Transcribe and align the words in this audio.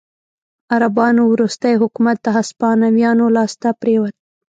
عربانو 0.75 1.21
وروستی 1.33 1.73
حکومت 1.81 2.17
د 2.21 2.27
هسپانویانو 2.37 3.25
لاسته 3.35 3.69
پرېوت. 3.81 4.15